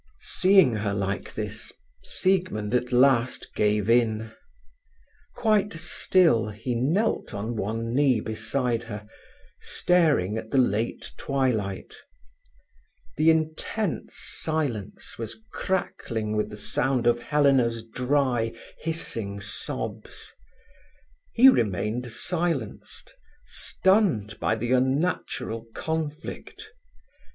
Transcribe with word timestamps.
Seeing 0.39 0.77
her 0.77 0.95
like 0.95 1.35
this, 1.35 1.71
Siegmund 2.01 2.73
at 2.73 2.91
last 2.91 3.53
gave 3.53 3.87
in. 3.87 4.31
Quite 5.35 5.73
still, 5.73 6.49
he 6.49 6.73
knelt 6.73 7.35
on 7.35 7.55
one 7.55 7.93
knee 7.93 8.19
beside 8.19 8.81
her, 8.85 9.05
staring 9.59 10.39
at 10.39 10.49
the 10.49 10.57
late 10.57 11.11
twilight. 11.17 11.97
The 13.15 13.29
intense 13.29 14.15
silence 14.17 15.19
was 15.19 15.37
crackling 15.51 16.35
with 16.35 16.49
the 16.49 16.57
sound 16.57 17.05
of 17.05 17.19
Helena's 17.19 17.83
dry, 17.85 18.53
hissing 18.79 19.39
sobs. 19.39 20.33
He 21.31 21.47
remained 21.47 22.07
silenced, 22.07 23.15
stunned 23.45 24.39
by 24.39 24.55
the 24.55 24.71
unnatural 24.71 25.67
conflict. 25.75 26.71